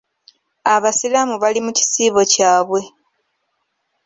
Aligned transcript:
Abasiraamu 0.75 1.35
bali 1.43 1.59
mu 1.65 1.71
kisiibo 1.77 2.21
kyabwe. 2.33 2.81